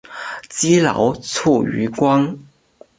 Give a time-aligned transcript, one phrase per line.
[0.49, 2.35] 积劳卒于官。